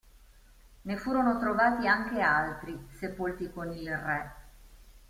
Ne 0.85 0.97
furono 0.97 1.37
trovati 1.37 1.85
anche 1.85 2.21
altri 2.21 2.87
sepolti 2.97 3.51
con 3.51 3.71
il 3.71 3.95
re. 3.95 4.31